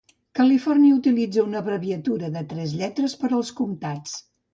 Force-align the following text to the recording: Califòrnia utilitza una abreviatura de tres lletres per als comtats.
Califòrnia 0.37 0.93
utilitza 0.99 1.43
una 1.47 1.59
abreviatura 1.59 2.29
de 2.37 2.43
tres 2.53 2.73
lletres 2.79 3.15
per 3.25 3.29
als 3.41 3.53
comtats. 3.61 4.17